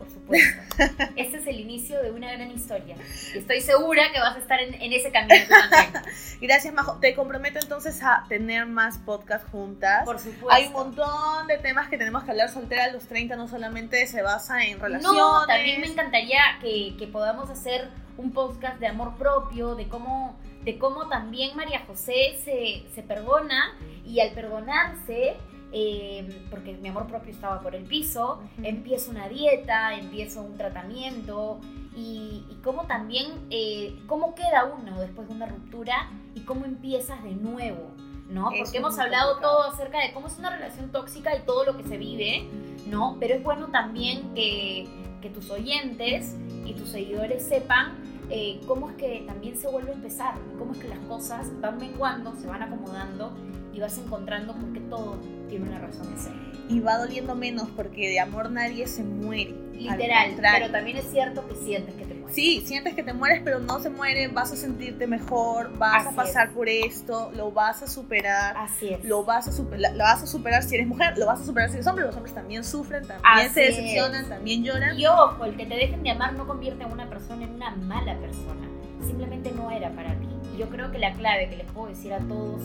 [0.00, 0.62] Por supuesto.
[1.16, 2.96] este es el inicio de una gran historia.
[3.34, 6.02] Estoy segura que vas a estar en, ese camino también.
[6.40, 6.94] Gracias, Majo.
[7.00, 10.06] Te comprometo entonces a tener más podcasts juntas.
[10.06, 10.50] Por supuesto.
[10.50, 12.48] Hay un montón de temas que tenemos que hablar.
[12.48, 15.20] Soltera a los 30 no solamente se basa en relaciones.
[15.20, 20.38] No, también me encantaría que, que podamos hacer un podcast de amor propio, de cómo,
[20.64, 25.36] de cómo también María José se, se perdona y al perdonarse
[25.72, 31.60] Em, porque mi amor propio estaba por el piso, empiezo una dieta, empiezo un tratamiento
[31.96, 37.32] y, cómo también, eh, cómo queda uno después de una ruptura y cómo empiezas de
[37.32, 37.92] nuevo,
[38.28, 38.50] ¿no?
[38.56, 41.84] Porque hemos hablado todo acerca de cómo es una relación tóxica y todo lo que
[41.84, 42.48] se vive,
[42.86, 43.16] ¿no?
[43.20, 44.88] Pero es bueno también que,
[45.22, 47.96] que tus oyentes y tus seguidores sepan
[48.28, 51.78] eh, cómo es que también se vuelve a empezar, cómo es que las cosas van
[51.78, 53.32] menguando, se van acomodando
[53.72, 56.32] y vas encontrando porque todo tiene una razón de ser.
[56.68, 59.54] Y va doliendo menos porque de amor nadie se muere.
[59.72, 62.34] Literal, pero también es cierto que sientes que te mueres.
[62.34, 66.10] Sí, sientes que te mueres, pero no se muere, vas a sentirte mejor, vas a
[66.12, 68.56] pasar por esto, lo vas a superar.
[68.58, 69.02] Así es.
[69.04, 71.70] Lo vas, a superar, lo vas a superar si eres mujer, lo vas a superar
[71.70, 74.98] si eres hombre, los hombres también sufren, también se decepcionan, también lloran.
[74.98, 77.70] Y ojo, el que te dejen de amar no convierte a una persona en una
[77.70, 78.68] mala persona,
[79.04, 80.28] simplemente no era para ti.
[80.58, 82.60] Yo creo que la clave que les puedo decir a todos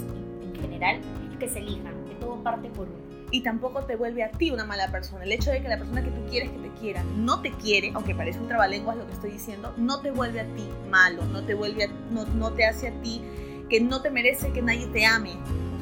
[0.57, 0.99] general
[1.31, 3.05] es que se elijan, que todo parte por uno.
[3.31, 5.23] Y tampoco te vuelve a ti una mala persona.
[5.23, 7.91] El hecho de que la persona que tú quieres que te quiera no te quiere,
[7.93, 11.43] aunque parece un trabalenguas lo que estoy diciendo, no te vuelve a ti malo, no
[11.43, 13.21] te vuelve no, no te hace a ti
[13.69, 15.31] que no te merece que nadie te ame.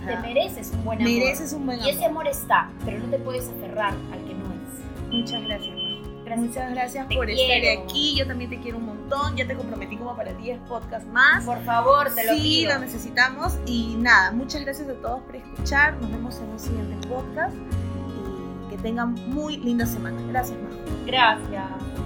[0.05, 1.13] te mereces un buen amor.
[1.13, 1.91] Mereces un buen amor.
[1.91, 5.13] Y ese amor está, pero no te puedes aferrar al que no es.
[5.13, 5.82] Muchas gracias.
[6.35, 8.15] Muchas gracias por estar aquí.
[8.15, 9.35] Yo también te quiero un montón.
[9.35, 11.43] Ya te comprometí como para 10 podcasts más.
[11.45, 12.43] Por favor, te lo pido.
[12.43, 13.57] Sí, lo necesitamos.
[13.65, 15.95] Y nada, muchas gracias a todos por escuchar.
[16.01, 17.55] Nos vemos en un siguiente podcast.
[17.55, 20.21] Y que tengan muy linda semana.
[20.29, 21.05] Gracias, Majo.
[21.05, 22.02] Gracias.